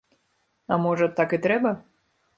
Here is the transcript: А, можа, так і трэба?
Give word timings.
А, 0.71 0.79
можа, 0.85 1.11
так 1.19 1.37
і 1.37 1.41
трэба? 1.47 1.79